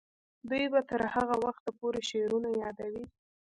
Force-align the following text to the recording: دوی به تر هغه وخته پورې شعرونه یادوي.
دوی 0.49 0.63
به 0.73 0.81
تر 0.89 1.01
هغه 1.13 1.35
وخته 1.45 1.69
پورې 1.79 2.01
شعرونه 2.09 2.49
یادوي. 2.61 3.03